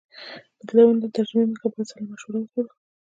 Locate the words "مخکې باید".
1.49-1.89